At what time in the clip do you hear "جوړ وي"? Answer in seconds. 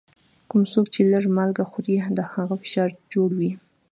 3.13-3.51